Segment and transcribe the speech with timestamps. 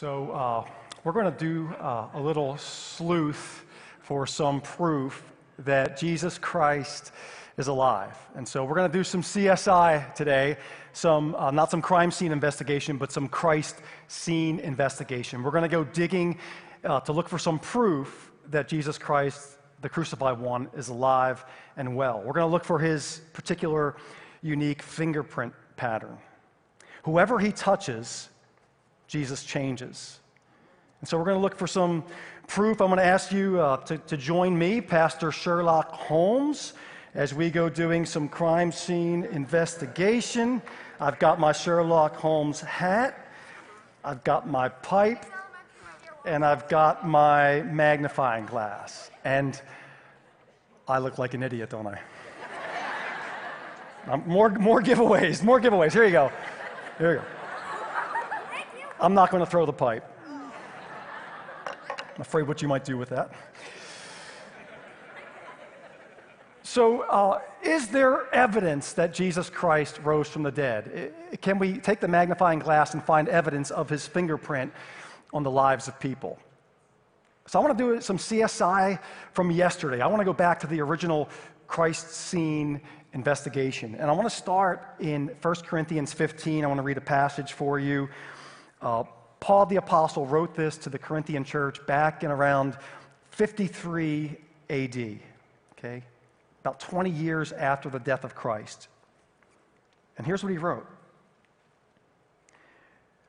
[0.00, 0.64] So, uh,
[1.02, 3.64] we're going to do uh, a little sleuth
[3.98, 5.24] for some proof
[5.58, 7.10] that Jesus Christ
[7.56, 8.16] is alive.
[8.36, 10.56] And so, we're going to do some CSI today,
[10.92, 15.42] some, uh, not some crime scene investigation, but some Christ scene investigation.
[15.42, 16.38] We're going to go digging
[16.84, 21.44] uh, to look for some proof that Jesus Christ, the crucified one, is alive
[21.76, 22.22] and well.
[22.24, 23.96] We're going to look for his particular
[24.42, 26.18] unique fingerprint pattern.
[27.02, 28.28] Whoever he touches,
[29.08, 30.20] Jesus changes.
[31.00, 32.04] And so we're going to look for some
[32.46, 32.80] proof.
[32.80, 36.74] I'm going to ask you uh, to, to join me, Pastor Sherlock Holmes,
[37.14, 40.60] as we go doing some crime scene investigation.
[41.00, 43.26] I've got my Sherlock Holmes hat,
[44.04, 45.24] I've got my pipe,
[46.26, 49.10] and I've got my magnifying glass.
[49.24, 49.60] And
[50.86, 51.98] I look like an idiot, don't I?
[54.06, 55.92] Um, more, more giveaways, more giveaways.
[55.92, 56.32] Here you go.
[56.96, 57.37] Here you go.
[59.00, 60.04] I'm not going to throw the pipe.
[61.66, 63.32] I'm afraid what you might do with that.
[66.64, 71.14] So, uh, is there evidence that Jesus Christ rose from the dead?
[71.40, 74.72] Can we take the magnifying glass and find evidence of his fingerprint
[75.32, 76.38] on the lives of people?
[77.46, 78.98] So, I want to do some CSI
[79.32, 80.00] from yesterday.
[80.00, 81.28] I want to go back to the original
[81.68, 82.80] Christ scene
[83.12, 83.94] investigation.
[83.94, 86.64] And I want to start in 1 Corinthians 15.
[86.64, 88.08] I want to read a passage for you.
[88.80, 89.04] Uh,
[89.40, 92.76] Paul the Apostle wrote this to the Corinthian church back in around
[93.30, 94.36] 53
[94.68, 95.18] AD,
[95.78, 96.02] okay?
[96.62, 98.88] About 20 years after the death of Christ.
[100.16, 100.86] And here's what he wrote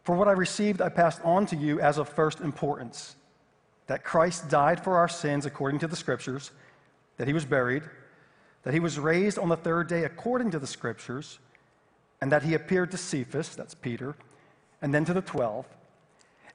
[0.03, 3.16] For what I received, I passed on to you as of first importance
[3.88, 6.52] that Christ died for our sins according to the Scriptures,
[7.17, 7.83] that he was buried,
[8.64, 11.39] that he was raised on the third day according to the Scriptures,
[12.22, 14.16] and that he appeared to Cephas, that's Peter
[14.82, 15.66] and then to the 12.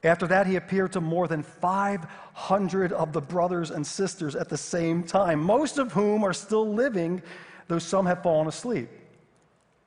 [0.03, 4.57] After that, he appeared to more than 500 of the brothers and sisters at the
[4.57, 7.23] same time, most of whom are still living,
[7.67, 8.89] though some have fallen asleep.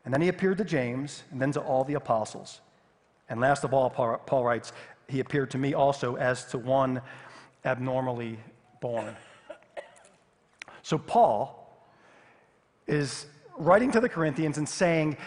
[0.05, 2.61] And then he appeared to James, and then to all the apostles.
[3.29, 4.73] And last of all, Paul writes,
[5.07, 7.01] he appeared to me also as to one
[7.65, 8.39] abnormally
[8.81, 9.15] born.
[10.83, 11.55] So, Paul
[12.87, 15.19] is writing to the Corinthians and saying,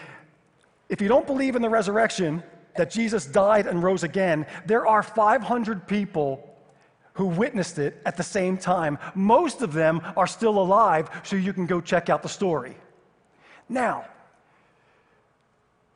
[0.88, 2.42] if you don't believe in the resurrection,
[2.76, 6.48] that Jesus died and rose again, there are 500 people
[7.14, 8.98] who witnessed it at the same time.
[9.14, 12.76] Most of them are still alive, so you can go check out the story.
[13.68, 14.06] Now,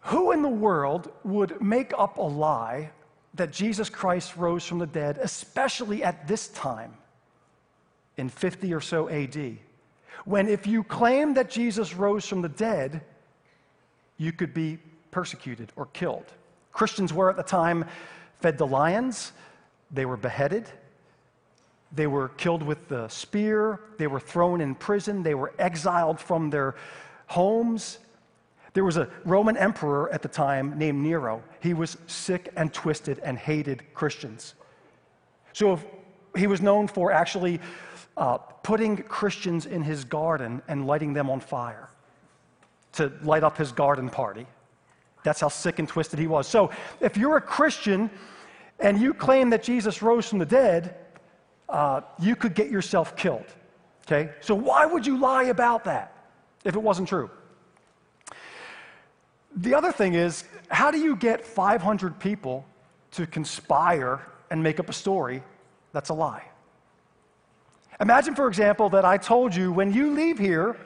[0.03, 2.91] who in the world would make up a lie
[3.34, 6.94] that Jesus Christ rose from the dead, especially at this time
[8.16, 9.58] in 50 or so AD?
[10.25, 13.03] When if you claim that Jesus rose from the dead,
[14.16, 14.78] you could be
[15.10, 16.32] persecuted or killed.
[16.76, 17.87] Christians were at the time
[18.41, 19.32] fed to lions,
[19.91, 20.69] they were beheaded,
[21.91, 26.50] they were killed with the spear, they were thrown in prison, they were exiled from
[26.50, 26.75] their
[27.28, 27.98] homes.
[28.75, 31.42] There was a Roman emperor at the time named Nero.
[31.60, 34.54] He was sick and twisted and hated Christians.
[35.54, 35.81] So
[36.37, 37.58] he was known for actually
[38.19, 41.88] uh, putting Christians in his garden and lighting them on fire
[42.93, 44.47] to light up his garden party.
[45.26, 46.47] That's how sick and twisted he was.
[46.47, 46.70] So
[47.00, 48.10] if you're a Christian
[48.78, 50.94] and you claim that Jesus rose from the dead,
[51.69, 53.47] uh, you could get yourself killed.
[54.06, 54.31] Okay?
[54.41, 56.12] So why would you lie about that
[56.64, 57.28] if it wasn't true?
[59.56, 62.64] The other thing is, how do you get 500 people
[63.12, 65.43] to conspire and make up a story
[65.93, 66.44] that's a lie?
[68.00, 70.76] Imagine, for example, that I told you when you leave here,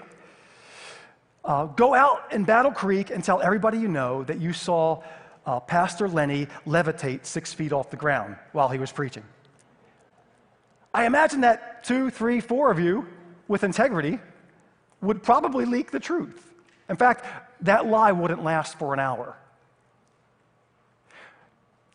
[1.45, 5.03] uh, go out in Battle Creek and tell everybody you know that you saw
[5.47, 9.25] uh, Pastor Lenny levitate six feet off the ground while he was preaching.
[10.93, 13.07] I imagine that two, three, four of you
[13.49, 14.19] with integrity
[15.01, 16.53] would probably leak the truth.
[16.89, 17.25] In fact,
[17.63, 19.37] that lie wouldn't last for an hour.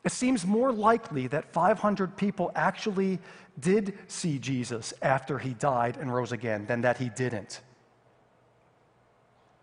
[0.03, 3.19] It seems more likely that 500 people actually
[3.59, 7.62] did see Jesus after he died and rose again than that he didn't.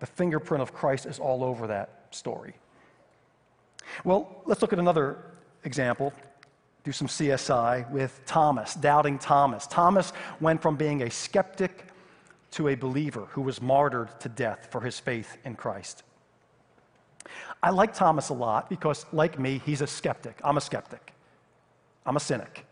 [0.02, 2.54] The fingerprint of Christ is all over that story.
[4.02, 5.16] Well, let's look at another
[5.62, 6.12] example.
[6.82, 9.68] Do some CSI with Thomas, doubting Thomas.
[9.68, 11.86] Thomas went from being a skeptic
[12.50, 16.02] to a believer who was martyred to death for his faith in Christ.
[17.62, 20.40] I like Thomas a lot because, like me, he's a skeptic.
[20.42, 21.12] I'm a skeptic.
[22.04, 22.66] I'm a cynic.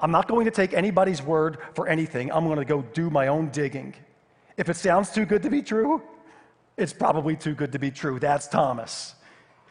[0.00, 2.32] I'm not going to take anybody's word for anything.
[2.32, 3.94] I'm going to go do my own digging.
[4.56, 6.02] If it sounds too good to be true,
[6.78, 8.18] it's probably too good to be true.
[8.18, 9.14] That's Thomas.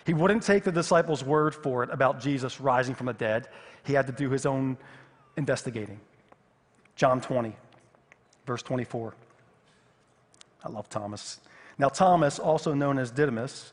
[0.06, 3.48] He wouldn't take the disciples' word for it about Jesus rising from the dead.
[3.86, 4.78] He had to do his own
[5.38, 6.00] investigating.
[6.96, 7.56] John 20,
[8.46, 9.14] verse 24.
[10.64, 11.40] I love Thomas.
[11.78, 13.72] Now, Thomas, also known as Didymus,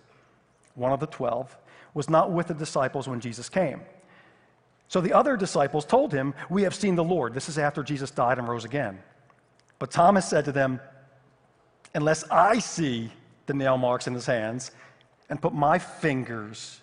[0.75, 1.57] one of the twelve,
[1.95, 3.81] was not with the disciples when Jesus came.
[4.89, 7.35] So the other disciples told him, We have seen the Lord.
[7.35, 8.99] This is after Jesus died and rose again.
[9.79, 10.81] But Thomas said to them,
[11.95, 13.11] Unless I see
[13.47, 14.71] the nail marks in his hands,
[15.29, 16.81] and put my fingers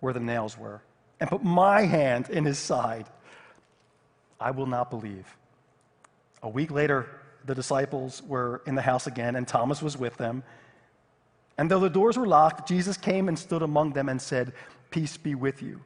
[0.00, 0.82] where the nails were,
[1.20, 3.06] and put my hand in his side,
[4.40, 5.36] I will not believe.
[6.42, 7.08] A week later,
[7.44, 10.42] the disciples were in the house again, and Thomas was with them.
[11.58, 14.52] And though the doors were locked, Jesus came and stood among them and said,
[14.90, 15.80] Peace be with you.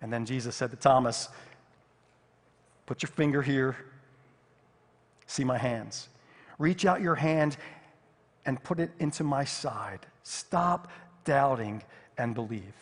[0.00, 1.28] And then Jesus said to Thomas,
[2.86, 3.76] Put your finger here,
[5.26, 6.08] see my hands.
[6.58, 7.56] Reach out your hand
[8.46, 10.06] and put it into my side.
[10.22, 10.88] Stop
[11.24, 11.82] doubting
[12.18, 12.74] and believe.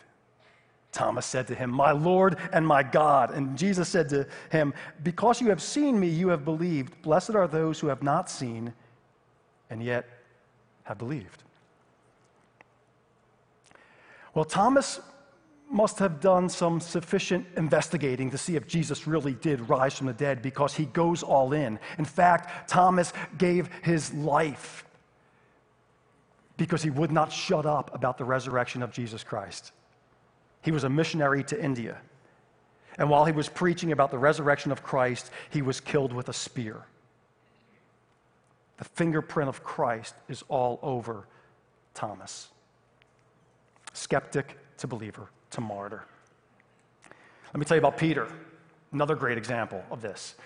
[0.93, 3.31] Thomas said to him, My Lord and my God.
[3.31, 7.01] And Jesus said to him, Because you have seen me, you have believed.
[7.03, 8.75] Blessed are those who have not seen
[9.71, 10.07] and yet
[10.85, 11.43] have believed.
[14.35, 15.01] Well, Thomas
[15.71, 20.13] must have done some sufficient investigating to see if Jesus really did rise from the
[20.13, 21.79] dead because he goes all in.
[21.97, 24.85] In fact, Thomas gave his life
[26.63, 29.73] because he would not shut up about the resurrection of Jesus Christ.
[30.61, 31.99] He was a missionary to India.
[32.99, 36.33] And while he was preaching about the resurrection of Christ, he was killed with a
[36.33, 36.83] spear.
[38.77, 41.27] The fingerprint of Christ is all over
[41.95, 42.49] Thomas.
[43.93, 46.05] Skeptic to believer to martyr.
[47.53, 48.29] Let me tell you about Peter,
[48.93, 50.37] another great example of this.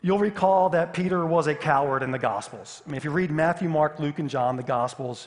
[0.00, 2.82] You'll recall that Peter was a coward in the Gospels.
[2.86, 5.26] I mean, if you read Matthew, Mark, Luke, and John, the Gospels,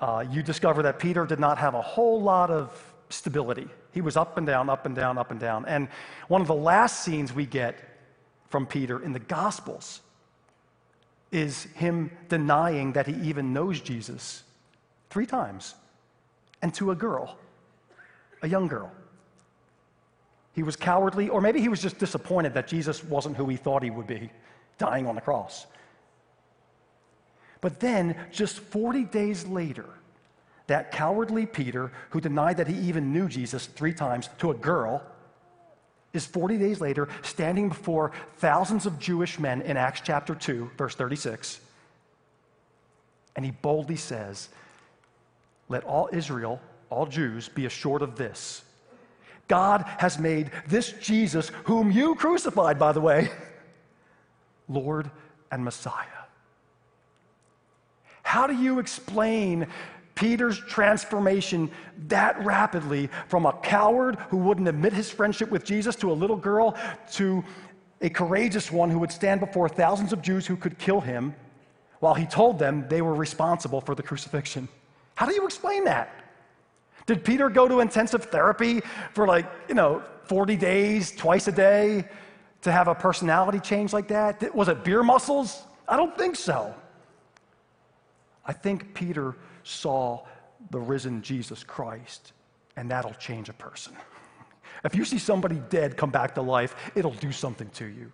[0.00, 3.68] uh, you discover that Peter did not have a whole lot of stability.
[3.92, 5.66] He was up and down, up and down, up and down.
[5.66, 5.88] And
[6.28, 7.76] one of the last scenes we get
[8.48, 10.00] from Peter in the Gospels
[11.30, 14.42] is him denying that he even knows Jesus
[15.10, 15.74] three times
[16.62, 17.36] and to a girl,
[18.42, 18.90] a young girl.
[20.58, 23.84] He was cowardly, or maybe he was just disappointed that Jesus wasn't who he thought
[23.84, 24.28] he would be,
[24.76, 25.66] dying on the cross.
[27.60, 29.84] But then, just 40 days later,
[30.66, 35.00] that cowardly Peter, who denied that he even knew Jesus three times to a girl,
[36.12, 40.96] is 40 days later standing before thousands of Jewish men in Acts chapter 2, verse
[40.96, 41.60] 36.
[43.36, 44.48] And he boldly says,
[45.68, 46.60] Let all Israel,
[46.90, 48.64] all Jews, be assured of this
[49.48, 53.30] God has made this Jesus, whom you crucified, by the way,
[54.68, 55.10] Lord
[55.50, 56.04] and Messiah.
[58.22, 59.66] How do you explain
[60.14, 61.70] Peter's transformation
[62.08, 66.36] that rapidly from a coward who wouldn't admit his friendship with Jesus to a little
[66.36, 66.76] girl
[67.12, 67.42] to
[68.00, 71.34] a courageous one who would stand before thousands of Jews who could kill him
[72.00, 74.68] while he told them they were responsible for the crucifixion?
[75.14, 76.12] How do you explain that?
[77.08, 78.82] Did Peter go to intensive therapy
[79.14, 82.06] for like, you know, 40 days, twice a day
[82.60, 84.54] to have a personality change like that?
[84.54, 85.62] Was it beer muscles?
[85.88, 86.74] I don't think so.
[88.44, 90.26] I think Peter saw
[90.70, 92.34] the risen Jesus Christ,
[92.76, 93.94] and that'll change a person.
[94.84, 98.12] If you see somebody dead come back to life, it'll do something to you,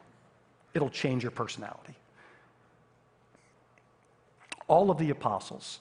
[0.73, 1.95] it'll change your personality.
[4.69, 5.81] All of the apostles,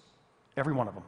[0.57, 1.03] every one of them,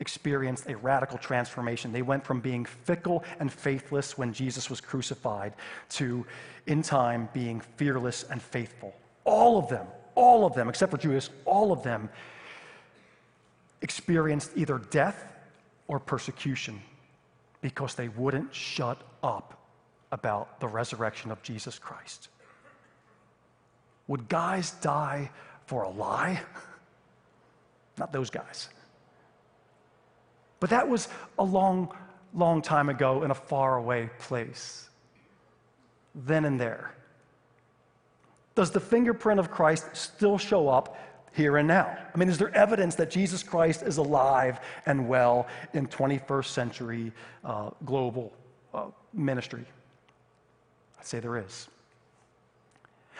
[0.00, 1.92] experienced a radical transformation.
[1.92, 5.54] They went from being fickle and faithless when Jesus was crucified
[5.90, 6.26] to,
[6.66, 8.94] in time, being fearless and faithful.
[9.24, 12.08] All of them, all of them, except for Judas, all of them
[13.82, 15.32] experienced either death
[15.88, 16.80] or persecution
[17.60, 19.58] because they wouldn't shut up
[20.12, 22.28] about the resurrection of Jesus Christ.
[24.06, 25.30] Would guys die
[25.66, 26.40] for a lie?
[27.98, 28.68] Not those guys.
[30.64, 31.94] But that was a long,
[32.32, 34.88] long time ago in a faraway place.
[36.14, 36.94] Then and there.
[38.54, 40.96] Does the fingerprint of Christ still show up
[41.34, 41.94] here and now?
[42.14, 47.12] I mean, is there evidence that Jesus Christ is alive and well in 21st century
[47.44, 48.32] uh, global
[48.72, 49.66] uh, ministry?
[50.98, 51.68] I'd say there is.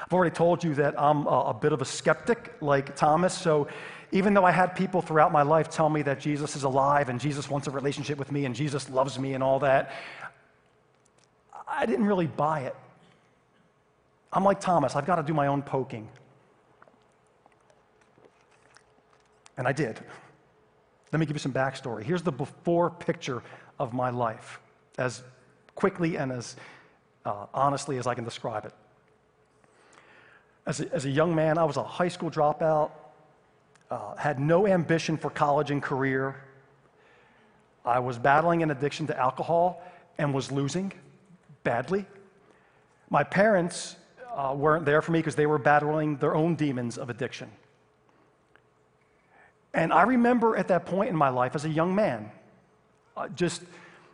[0.03, 3.69] I've already told you that I'm a, a bit of a skeptic like Thomas, so
[4.13, 7.21] even though I had people throughout my life tell me that Jesus is alive and
[7.21, 9.93] Jesus wants a relationship with me and Jesus loves me and all that,
[11.67, 12.77] I didn't really buy it.
[14.33, 16.09] I'm like Thomas, I've got to do my own poking.
[19.57, 20.01] And I did.
[21.13, 22.03] Let me give you some backstory.
[22.03, 23.43] Here's the before picture
[23.79, 24.61] of my life,
[24.99, 25.23] as
[25.77, 26.57] quickly and as
[27.25, 28.73] uh, honestly as I can describe it.
[30.67, 32.91] As a, as a, young man, I was a high school dropout,
[33.91, 36.37] uh, had no ambition for college and career.
[37.85, 39.83] I was battling an addiction to alcohol
[40.19, 40.93] and was losing
[41.65, 42.07] badly.
[43.11, 43.97] My parents
[44.35, 47.51] uh, weren't there for me because they were battling their own demons of addiction.
[49.75, 52.31] And I remember at that point in my life as a young man,
[53.17, 53.63] uh, just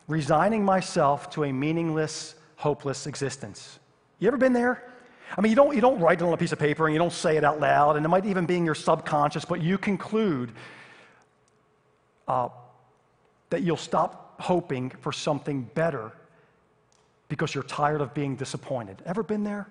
[0.08, 3.78] resigning myself to a meaningless, hopeless existence.
[4.18, 4.82] You ever been there?
[5.36, 6.98] I mean, you don't, you don't write it on a piece of paper and you
[6.98, 9.78] don't say it out loud, and it might even be in your subconscious, but you
[9.78, 10.52] conclude
[12.26, 12.48] uh,
[13.50, 16.12] that you'll stop hoping for something better
[17.28, 19.00] because you're tired of being disappointed.
[19.06, 19.68] Ever been there?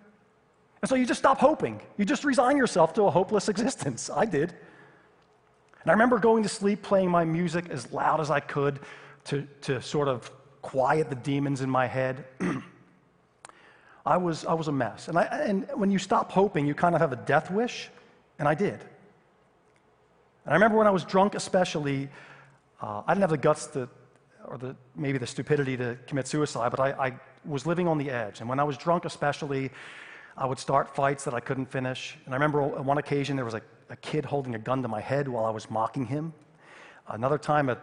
[0.82, 1.82] And so you just stop hoping.
[1.98, 4.10] You just resign yourself to a hopeless existence.
[4.10, 4.54] I did.
[5.82, 8.80] And I remember going to sleep playing my music as loud as I could
[9.26, 12.26] to, to sort of quiet the demons in my head.
[14.10, 15.08] I, was, I was a mess.
[15.08, 17.92] And, I, and when you stop hoping, you kind of have a death wish,
[18.40, 18.80] and I did.
[20.46, 22.10] And I remember when I was drunk, especially,
[22.82, 23.88] uh, I didn't have the guts to,
[24.48, 28.10] or the, maybe the stupidity to commit suicide, but I, I was living on the
[28.10, 28.40] edge.
[28.40, 29.70] And when I was drunk, especially,
[30.36, 32.18] I would start fights that I couldn't finish.
[32.26, 33.62] And I remember on one occasion there was a,
[33.92, 36.34] a kid holding a gun to my head while I was mocking him.
[37.08, 37.78] Another time, a,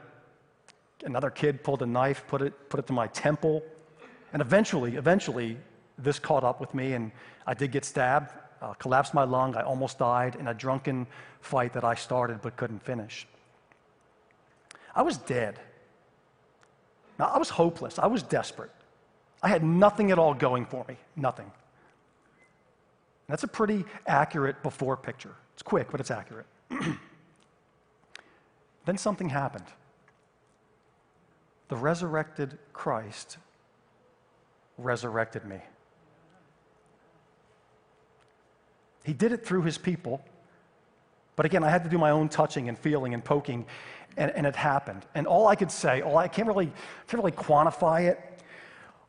[1.04, 3.62] another kid pulled a knife, put it, put it to my temple.
[4.33, 5.56] And eventually, eventually,
[5.99, 7.11] this caught up with me, and
[7.47, 9.57] I did get stabbed, uh, collapsed my lung.
[9.57, 11.07] I almost died in a drunken
[11.41, 13.26] fight that I started but couldn't finish.
[14.95, 15.59] I was dead.
[17.19, 17.99] Now, I was hopeless.
[17.99, 18.71] I was desperate.
[19.43, 20.97] I had nothing at all going for me.
[21.15, 21.50] Nothing.
[23.29, 25.35] That's a pretty accurate before picture.
[25.55, 26.47] It's quick, but it's accurate.
[28.85, 29.67] then something happened.
[31.69, 33.38] The resurrected Christ
[34.79, 35.59] resurrected me.
[39.06, 40.20] He did it through his people.
[41.36, 43.64] But again, I had to do my own touching and feeling and poking,
[44.16, 45.06] and, and it happened.
[45.14, 46.72] And all I could say, all I can't really,
[47.06, 48.18] can't really quantify it.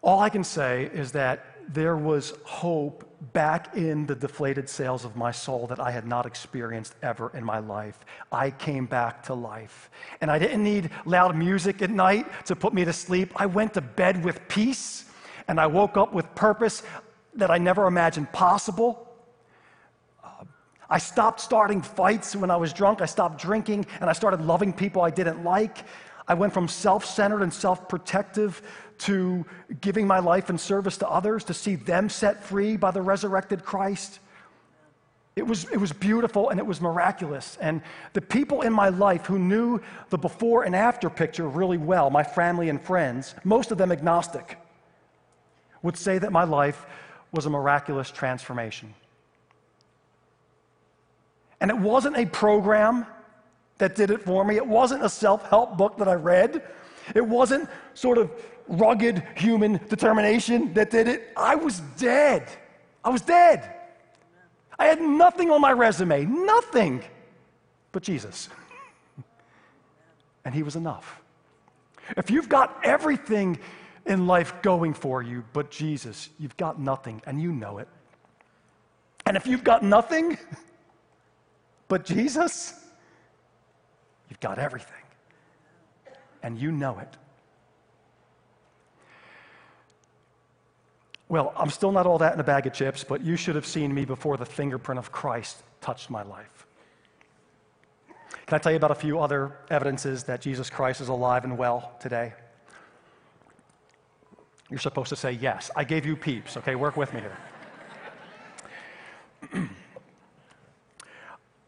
[0.03, 5.15] All I can say is that there was hope back in the deflated sails of
[5.15, 8.05] my soul that I had not experienced ever in my life.
[8.31, 9.89] I came back to life.
[10.21, 13.33] And I didn't need loud music at night to put me to sleep.
[13.35, 15.05] I went to bed with peace
[15.47, 16.83] and I woke up with purpose
[17.33, 19.06] that I never imagined possible.
[20.89, 23.01] I stopped starting fights when I was drunk.
[23.01, 25.85] I stopped drinking and I started loving people I didn't like.
[26.27, 28.61] I went from self centered and self protective
[28.99, 29.45] to
[29.81, 33.63] giving my life in service to others, to see them set free by the resurrected
[33.63, 34.19] Christ.
[35.35, 37.57] It was, it was beautiful and it was miraculous.
[37.61, 37.81] And
[38.13, 39.79] the people in my life who knew
[40.09, 44.57] the before and after picture really well, my family and friends, most of them agnostic,
[45.83, 46.87] would say that my life
[47.31, 48.95] was a miraculous transformation.
[51.59, 53.05] And it wasn't a program
[53.77, 56.63] that did it for me, it wasn't a self help book that I read,
[57.15, 58.31] it wasn't sort of
[58.67, 61.31] rugged human determination that did it.
[61.37, 62.47] I was dead.
[63.03, 63.73] I was dead.
[64.77, 67.03] I had nothing on my resume, nothing
[67.91, 68.49] but Jesus.
[70.45, 71.21] and He was enough.
[72.15, 73.59] If you've got everything
[74.05, 77.87] in life going for you but Jesus, you've got nothing, and you know it.
[79.25, 80.37] And if you've got nothing
[81.87, 82.73] but Jesus,
[84.29, 85.03] you've got everything,
[86.43, 87.17] and you know it.
[91.29, 93.65] Well, I'm still not all that in a bag of chips, but you should have
[93.65, 96.65] seen me before the fingerprint of Christ touched my life.
[98.45, 101.57] Can I tell you about a few other evidences that Jesus Christ is alive and
[101.57, 102.33] well today?
[104.69, 105.69] You're supposed to say yes.
[105.75, 106.75] I gave you peeps, okay?
[106.75, 107.37] Work with me here.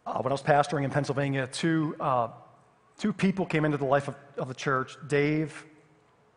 [0.09, 2.29] Uh, when I was pastoring in Pennsylvania, two, uh,
[2.97, 5.65] two people came into the life of, of the church Dave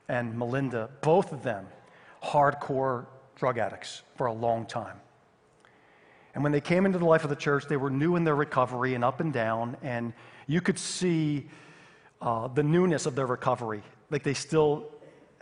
[0.09, 1.67] and Melinda, both of them
[2.23, 5.01] hardcore drug addicts for a long time.
[6.35, 8.35] And when they came into the life of the church, they were new in their
[8.37, 10.13] recovery and up and down, and
[10.47, 11.49] you could see
[12.21, 13.83] uh, the newness of their recovery.
[14.11, 14.91] Like they still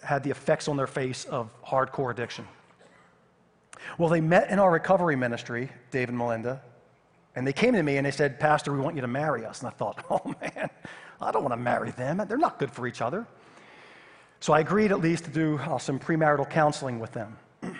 [0.02, 2.46] had the effects on their face of hardcore addiction.
[3.98, 6.62] Well, they met in our recovery ministry, Dave and Melinda,
[7.40, 9.60] and they came to me and they said, Pastor, we want you to marry us.
[9.60, 10.68] And I thought, oh man,
[11.22, 12.22] I don't want to marry them.
[12.28, 13.26] They're not good for each other.
[14.40, 17.38] So I agreed at least to do uh, some premarital counseling with them.
[17.62, 17.72] and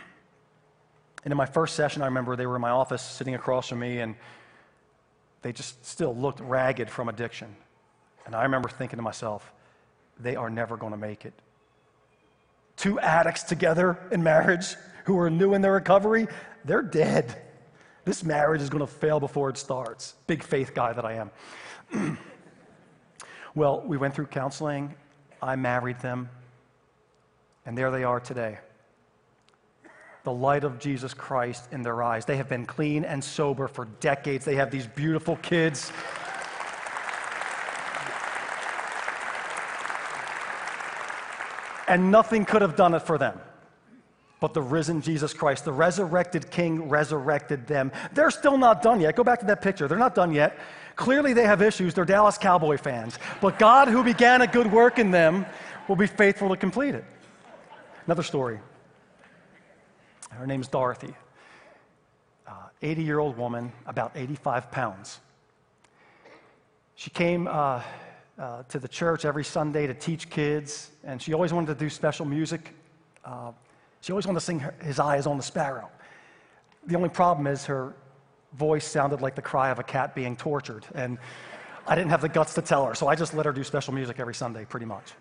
[1.27, 3.99] in my first session, I remember they were in my office sitting across from me,
[3.99, 4.15] and
[5.43, 7.55] they just still looked ragged from addiction.
[8.25, 9.53] And I remember thinking to myself,
[10.19, 11.35] they are never going to make it.
[12.79, 14.75] Two addicts together in marriage
[15.05, 16.29] who are new in their recovery,
[16.65, 17.43] they're dead.
[18.05, 20.15] This marriage is going to fail before it starts.
[20.27, 21.15] Big faith guy that I
[21.93, 22.19] am.
[23.55, 24.95] well, we went through counseling.
[25.43, 26.29] I married them.
[27.67, 28.59] And there they are today.
[30.25, 32.25] The light of Jesus Christ in their eyes.
[32.25, 34.45] They have been clean and sober for decades.
[34.45, 35.93] They have these beautiful kids.
[41.87, 43.39] And nothing could have done it for them
[44.41, 45.65] but the risen Jesus Christ.
[45.65, 47.93] The resurrected King resurrected them.
[48.13, 49.15] They're still not done yet.
[49.15, 49.87] Go back to that picture.
[49.87, 50.59] They're not done yet.
[50.97, 51.95] Clearly, they have issues.
[51.95, 53.19] They're Dallas Cowboy fans.
[53.41, 55.47] But God, who began a good work in them,
[55.89, 57.05] will be faithful to complete it.
[58.07, 58.59] Another story.
[60.31, 61.15] Her name's Dorothy.
[62.83, 65.21] 80 uh, year old woman, about 85 pounds.
[66.95, 67.83] She came uh,
[68.39, 71.91] uh, to the church every Sunday to teach kids, and she always wanted to do
[71.91, 72.75] special music.
[73.25, 73.53] Uh,
[74.01, 75.91] she always wanted to sing His Eye is on the Sparrow.
[76.87, 77.95] The only problem is her
[78.55, 81.19] voice sounded like the cry of a cat being tortured, and
[81.87, 83.93] I didn't have the guts to tell her, so I just let her do special
[83.95, 85.13] music every Sunday, pretty much.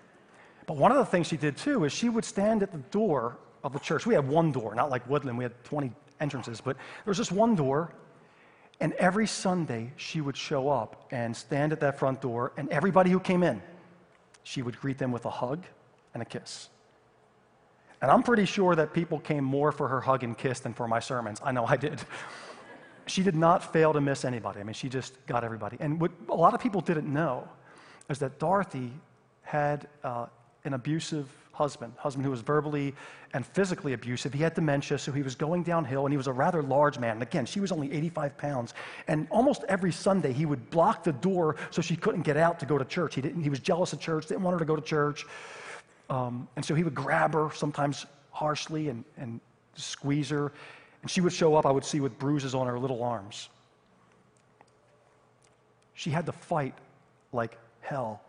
[0.66, 3.38] But one of the things she did too is she would stand at the door
[3.64, 4.06] of the church.
[4.06, 7.32] We had one door, not like Woodland, we had 20 entrances, but there was just
[7.32, 7.92] one door.
[8.80, 13.10] And every Sunday, she would show up and stand at that front door, and everybody
[13.10, 13.62] who came in,
[14.44, 15.66] she would greet them with a hug
[16.14, 16.70] and a kiss.
[18.02, 20.88] And I'm pretty sure that people came more for her hug and kiss than for
[20.88, 21.42] my sermons.
[21.44, 22.02] I know I did.
[23.08, 24.60] She did not fail to miss anybody.
[24.60, 25.78] I mean, she just got everybody.
[25.80, 27.48] And what a lot of people didn't know
[28.08, 28.92] is that Dorothy
[29.42, 30.28] had uh,
[30.64, 31.28] an abusive
[31.60, 32.94] husband, husband who was verbally
[33.34, 34.34] and physically abusive.
[34.34, 37.14] He had dementia, so he was going downhill, and he was a rather large man.
[37.14, 38.74] And again, she was only 85 pounds.
[39.08, 42.66] And almost every Sunday, he would block the door so she couldn't get out to
[42.66, 43.16] go to church.
[43.16, 45.26] He, didn't, he was jealous of church, didn't want her to go to church.
[46.10, 49.40] Um, and so he would grab her, sometimes harshly, and, and
[49.76, 50.52] squeeze her.
[51.02, 53.50] And she would show up, I would see, with bruises on her little arms.
[55.94, 56.74] She had to fight
[57.32, 58.22] like hell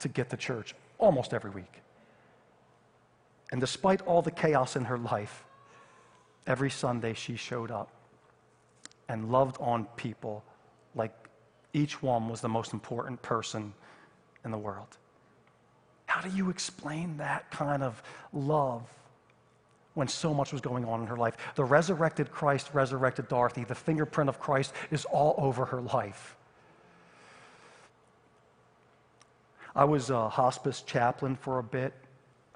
[0.00, 1.82] to get to church almost every week.
[3.50, 5.44] And despite all the chaos in her life,
[6.46, 7.90] every Sunday she showed up
[9.08, 10.42] and loved on people
[10.94, 11.12] like
[11.72, 13.74] each one was the most important person
[14.44, 14.96] in the world.
[16.12, 18.02] How do you explain that kind of
[18.34, 18.82] love
[19.94, 21.38] when so much was going on in her life?
[21.54, 23.64] The resurrected Christ resurrected Dorothy.
[23.64, 26.36] The fingerprint of Christ is all over her life.
[29.74, 31.94] I was a hospice chaplain for a bit.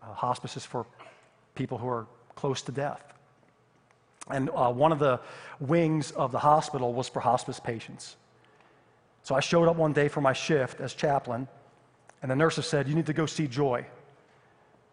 [0.03, 0.85] Uh, hospice is for
[1.55, 3.15] people who are close to death.
[4.29, 5.19] And uh, one of the
[5.61, 8.17] wings of the hospital was for hospice patients.
[9.23, 11.49] So I showed up one day for my shift as chaplain,
[12.23, 13.87] and the nurses said, You need to go see Joy.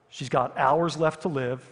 [0.09, 1.67] She's got hours left to live.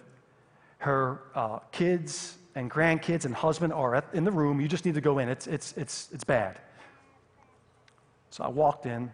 [0.80, 4.60] Her uh, kids and grandkids and husband are at, in the room.
[4.60, 5.30] You just need to go in.
[5.30, 6.60] It's, it's, it's, it's bad.
[8.32, 9.12] So I walked in,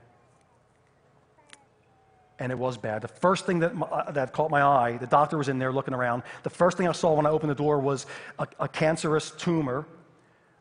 [2.40, 3.02] and it was bad.
[3.02, 5.94] The first thing that, uh, that caught my eye, the doctor was in there looking
[5.94, 6.24] around.
[6.44, 8.06] The first thing I saw when I opened the door was
[8.40, 9.86] a, a cancerous tumor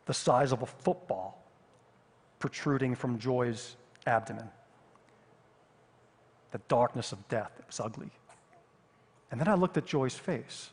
[0.07, 1.45] the size of a football
[2.39, 4.49] protruding from Joy's abdomen
[6.51, 7.51] the darkness of death.
[7.59, 8.09] It was ugly.
[9.31, 10.69] And then I looked at Joy's face.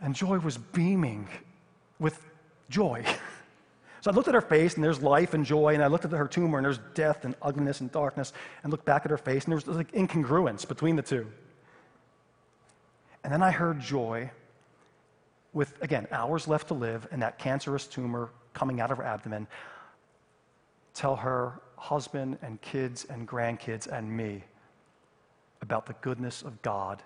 [0.00, 1.28] And Joy was beaming
[1.98, 2.18] with
[2.68, 3.04] joy.
[4.00, 6.10] so I looked at her face, and there's life and joy, and I looked at
[6.10, 9.44] her tumor, and there's death and ugliness and darkness, and looked back at her face,
[9.44, 11.26] and there was like incongruence between the two.
[13.22, 14.30] And then I heard Joy,
[15.52, 19.46] with, again, hours left to live, and that cancerous tumor coming out of her abdomen,
[20.94, 24.44] tell her husband and kids and grandkids and me
[25.62, 27.02] about the goodness of God,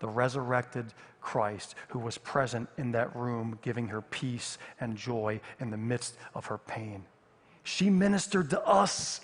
[0.00, 0.86] the resurrected
[1.20, 6.16] Christ who was present in that room, giving her peace and joy in the midst
[6.34, 7.04] of her pain.
[7.64, 9.20] She ministered to us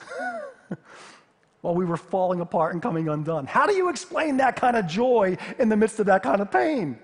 [1.62, 3.46] while we were falling apart and coming undone.
[3.46, 6.50] How do you explain that kind of joy in the midst of that kind of
[6.50, 6.98] pain?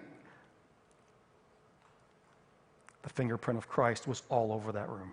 [3.05, 5.13] The fingerprint of Christ was all over that room.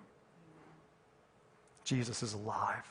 [1.88, 2.84] Jesus is alive.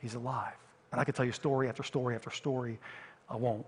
[0.00, 0.54] He's alive.
[0.90, 2.78] And I could tell you story after story after story.
[3.28, 3.66] I won't.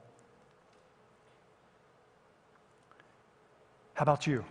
[3.92, 4.46] How about you?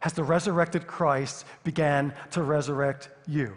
[0.00, 3.56] Has the resurrected Christ began to resurrect you?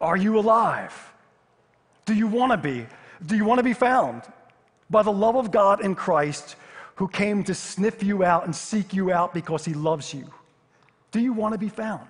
[0.00, 1.12] Are you alive?
[2.04, 2.86] Do you want to be?
[3.26, 4.22] Do you want to be found?
[4.90, 6.54] By the love of God in Christ,
[6.98, 10.28] who came to sniff you out and seek you out because he loves you.
[11.12, 12.08] Do you want to be found?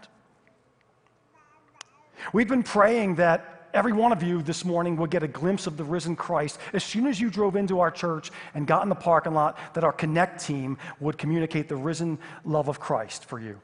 [2.32, 5.76] We've been praying that every one of you this morning would get a glimpse of
[5.76, 8.94] the risen Christ as soon as you drove into our church and got in the
[8.94, 13.60] parking lot, that our Connect team would communicate the risen love of Christ for you.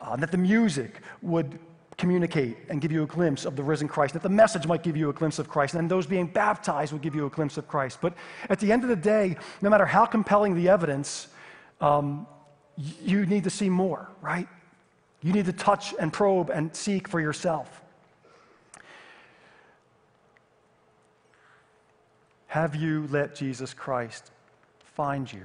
[0.00, 1.56] Uh, that the music would
[1.98, 4.96] communicate and give you a glimpse of the risen Christ, that the message might give
[4.96, 7.66] you a glimpse of Christ, and those being baptized would give you a glimpse of
[7.66, 7.98] Christ.
[8.00, 8.14] But
[8.48, 11.26] at the end of the day, no matter how compelling the evidence,
[11.80, 12.26] um,
[13.04, 14.48] you need to see more, right?
[15.22, 17.82] You need to touch and probe and seek for yourself.
[22.46, 24.30] Have you let Jesus Christ
[24.94, 25.44] find you?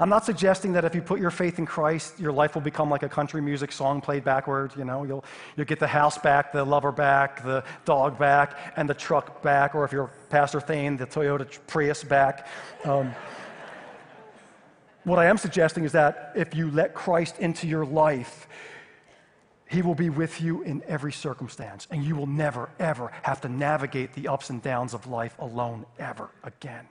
[0.00, 2.88] I'm not suggesting that if you put your faith in Christ, your life will become
[2.88, 4.74] like a country music song played backwards.
[4.76, 5.24] You know, you'll,
[5.56, 9.74] you'll get the house back, the lover back, the dog back, and the truck back,
[9.74, 12.48] or if you're Pastor Thane, the Toyota Prius back.
[12.84, 13.14] Um,
[15.04, 18.46] what I am suggesting is that if you let Christ into your life,
[19.68, 23.48] he will be with you in every circumstance, and you will never, ever have to
[23.48, 26.86] navigate the ups and downs of life alone ever again.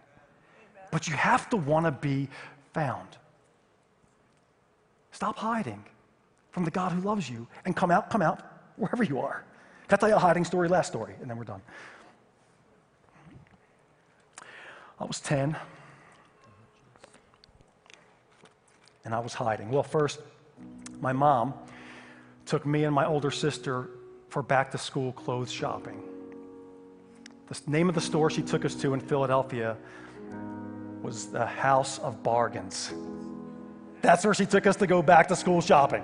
[0.92, 2.28] But you have to want to be
[2.74, 3.18] found.
[5.12, 5.84] Stop hiding
[6.52, 8.42] from the God who loves you and come out, come out
[8.76, 9.44] wherever you are.
[9.88, 10.68] Can I tell you a hiding story?
[10.68, 11.62] Last story, and then we're done.
[15.00, 15.56] I was 10.
[19.06, 19.70] and I was hiding.
[19.70, 20.20] Well, first,
[21.00, 21.54] my mom
[22.46, 23.90] took me and my older sister
[24.30, 26.02] for back to school clothes shopping.
[27.48, 29.76] The name of the store she took us to in Philadelphia
[31.02, 32.94] was the House of Bargains.
[34.02, 36.04] That's where she took us to go back to school shopping.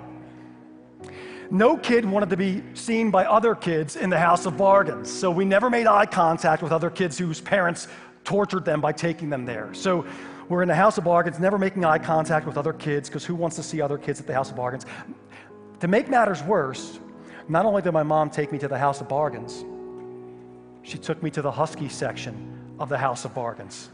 [1.50, 5.30] No kid wanted to be seen by other kids in the House of Bargains, so
[5.30, 7.88] we never made eye contact with other kids whose parents
[8.22, 9.72] tortured them by taking them there.
[9.72, 10.04] So
[10.48, 13.34] we're in the House of Bargains, never making eye contact with other kids, because who
[13.34, 14.84] wants to see other kids at the House of Bargains?
[15.80, 16.98] To make matters worse,
[17.48, 19.64] not only did my mom take me to the House of Bargains,
[20.82, 23.88] she took me to the Husky section of the House of Bargains.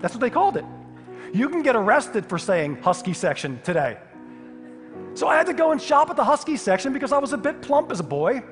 [0.00, 0.64] That's what they called it.
[1.32, 3.98] You can get arrested for saying Husky section today.
[5.14, 7.38] So I had to go and shop at the Husky section because I was a
[7.38, 8.42] bit plump as a boy.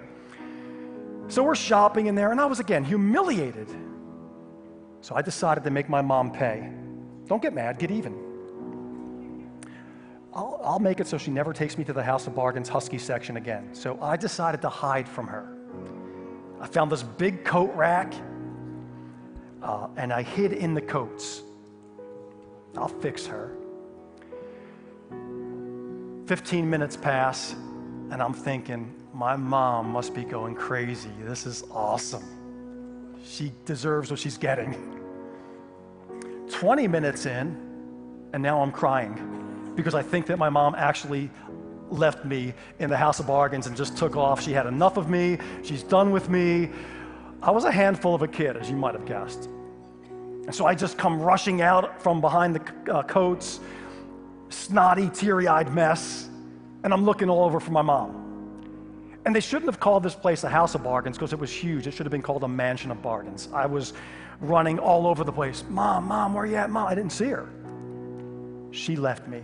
[1.29, 3.69] So we're shopping in there, and I was again humiliated.
[5.01, 6.71] So I decided to make my mom pay.
[7.27, 8.15] Don't get mad, get even.
[10.35, 12.99] I'll, I'll make it so she never takes me to the House of Bargains Husky
[12.99, 13.75] section again.
[13.75, 15.57] So I decided to hide from her.
[16.61, 18.15] I found this big coat rack
[19.63, 21.43] uh, and I hid in the coats.
[22.77, 23.57] I'll fix her.
[26.27, 27.53] 15 minutes pass,
[28.11, 31.11] and I'm thinking, my mom must be going crazy.
[31.21, 32.25] This is awesome.
[33.25, 34.99] She deserves what she's getting.
[36.51, 37.57] 20 minutes in,
[38.33, 41.31] and now I'm crying because I think that my mom actually
[41.91, 44.43] left me in the house of bargains and just took off.
[44.43, 46.71] She had enough of me, she's done with me.
[47.43, 49.49] I was a handful of a kid, as you might have guessed.
[50.07, 53.59] And so I just come rushing out from behind the uh, coats,
[54.49, 56.29] snotty, teary eyed mess,
[56.85, 58.23] and I'm looking all over for my mom.
[59.25, 61.87] And they shouldn't have called this place a house of bargains because it was huge.
[61.87, 63.49] It should have been called a mansion of bargains.
[63.53, 63.93] I was
[64.41, 65.65] running all over the place.
[65.69, 66.71] Mom, mom, where are you at?
[66.71, 67.49] Mom, I didn't see her.
[68.73, 69.43] She left me.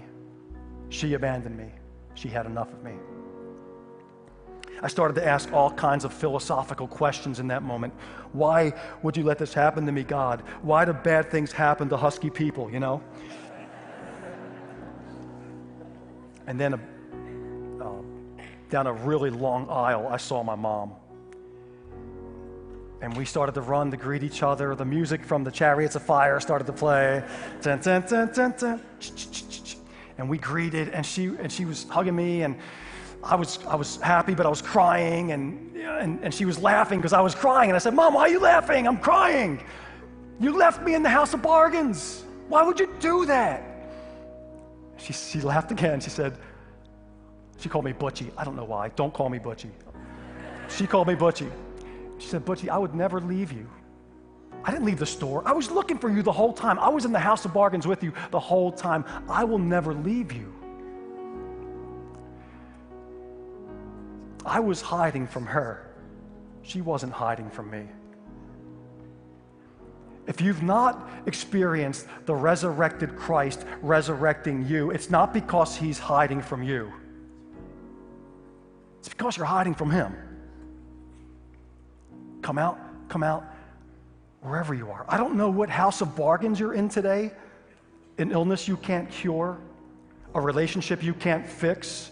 [0.88, 1.70] She abandoned me.
[2.14, 2.94] She had enough of me.
[4.82, 7.92] I started to ask all kinds of philosophical questions in that moment.
[8.32, 10.42] Why would you let this happen to me, God?
[10.62, 13.02] Why do bad things happen to husky people, you know?
[16.46, 16.80] And then a,
[17.84, 18.02] uh,
[18.70, 20.92] down a really long aisle, I saw my mom.
[23.00, 24.74] And we started to run to greet each other.
[24.74, 27.22] The music from the Chariots of Fire started to play.
[27.62, 28.80] Dun, dun, dun,
[30.18, 32.56] and we greeted, and she, and she was hugging me, and
[33.22, 36.98] I was, I was happy, but I was crying, and, and, and she was laughing
[36.98, 37.70] because I was crying.
[37.70, 38.86] And I said, Mom, why are you laughing?
[38.86, 39.60] I'm crying.
[40.40, 42.24] You left me in the house of bargains.
[42.48, 43.62] Why would you do that?
[44.96, 46.00] She, she laughed again.
[46.00, 46.38] She said,
[47.58, 48.30] She called me Butchie.
[48.36, 48.88] I don't know why.
[48.90, 49.70] Don't call me Butchie.
[50.68, 51.50] She called me Butchie.
[52.18, 53.68] She said, Butchie, I would never leave you.
[54.64, 55.42] I didn't leave the store.
[55.46, 56.78] I was looking for you the whole time.
[56.78, 59.04] I was in the house of bargains with you the whole time.
[59.28, 60.52] I will never leave you.
[64.48, 65.86] I was hiding from her.
[66.62, 67.86] She wasn't hiding from me.
[70.26, 76.62] If you've not experienced the resurrected Christ resurrecting you, it's not because he's hiding from
[76.62, 76.92] you,
[78.98, 80.14] it's because you're hiding from him.
[82.40, 83.44] Come out, come out,
[84.40, 85.04] wherever you are.
[85.08, 87.32] I don't know what house of bargains you're in today,
[88.16, 89.58] an illness you can't cure,
[90.34, 92.10] a relationship you can't fix,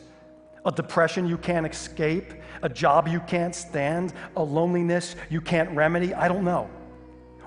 [0.67, 6.13] a depression you can't escape, a job you can't stand, a loneliness you can't remedy?
[6.13, 6.69] I don't know.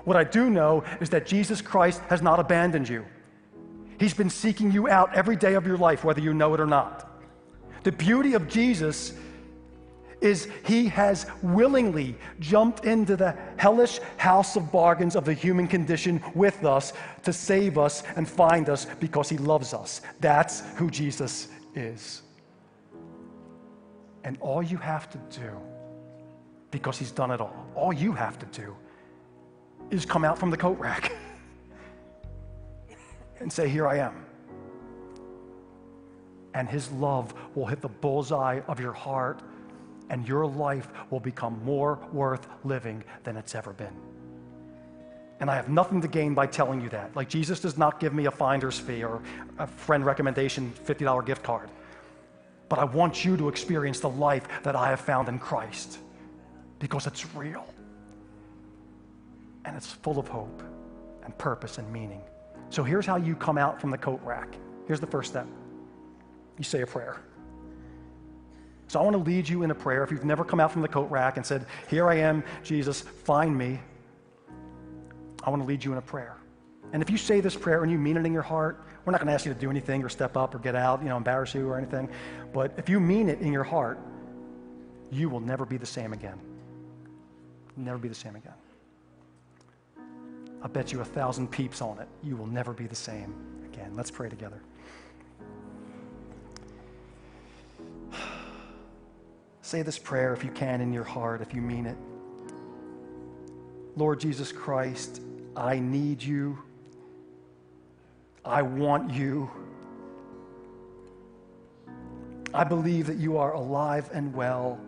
[0.04, 3.04] What I do know is that Jesus Christ has not abandoned you.
[3.98, 6.66] He's been seeking you out every day of your life, whether you know it or
[6.66, 7.22] not.
[7.82, 9.12] The beauty of Jesus
[10.20, 16.22] is he has willingly jumped into the hellish house of bargains of the human condition
[16.34, 20.02] with us to save us and find us because he loves us.
[20.20, 22.22] That's who Jesus is.
[24.30, 25.50] And all you have to do,
[26.70, 28.76] because he's done it all, all you have to do
[29.90, 31.10] is come out from the coat rack
[33.40, 34.24] and say, Here I am.
[36.54, 39.42] And his love will hit the bullseye of your heart,
[40.10, 43.96] and your life will become more worth living than it's ever been.
[45.40, 47.16] And I have nothing to gain by telling you that.
[47.16, 49.22] Like, Jesus does not give me a finder's fee or
[49.58, 51.68] a friend recommendation $50 gift card.
[52.70, 55.98] But I want you to experience the life that I have found in Christ
[56.78, 57.66] because it's real
[59.64, 60.62] and it's full of hope
[61.24, 62.22] and purpose and meaning.
[62.70, 64.54] So here's how you come out from the coat rack.
[64.86, 65.46] Here's the first step
[66.58, 67.20] you say a prayer.
[68.86, 70.04] So I want to lead you in a prayer.
[70.04, 73.00] If you've never come out from the coat rack and said, Here I am, Jesus,
[73.00, 73.80] find me,
[75.42, 76.39] I want to lead you in a prayer.
[76.92, 79.20] And if you say this prayer and you mean it in your heart, we're not
[79.20, 81.16] going to ask you to do anything or step up or get out, you know,
[81.16, 82.08] embarrass you or anything.
[82.52, 83.98] But if you mean it in your heart,
[85.10, 86.38] you will never be the same again.
[87.76, 88.54] Never be the same again.
[90.62, 92.08] I bet you a thousand peeps on it.
[92.22, 93.92] You will never be the same again.
[93.94, 94.60] Let's pray together.
[99.62, 101.96] Say this prayer if you can in your heart, if you mean it.
[103.96, 105.22] Lord Jesus Christ,
[105.56, 106.58] I need you.
[108.44, 109.50] I want you.
[112.52, 114.80] I believe that you are alive and well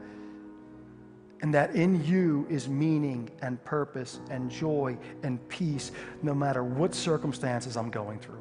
[1.43, 5.91] and that in you is meaning and purpose and joy and peace
[6.23, 8.41] no matter what circumstances I'm going through.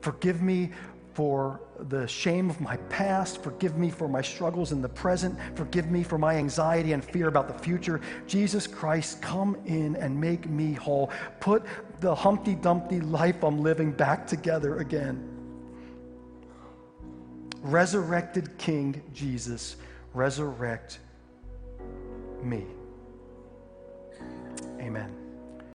[0.00, 0.72] Forgive me
[1.14, 3.42] for the shame of my past.
[3.42, 5.38] Forgive me for my struggles in the present.
[5.54, 8.00] Forgive me for my anxiety and fear about the future.
[8.26, 11.10] Jesus Christ, come in and make me whole.
[11.40, 11.64] Put
[12.00, 15.28] the Humpty Dumpty life I'm living back together again.
[17.62, 19.76] Resurrected King Jesus
[20.14, 20.98] resurrect
[22.42, 22.66] me.